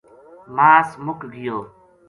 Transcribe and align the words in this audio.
ماس 0.55 0.89
مُک 1.05 1.19
گیو 1.33 1.57